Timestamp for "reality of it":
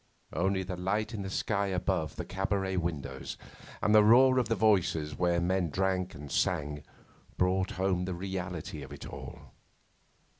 8.15-9.05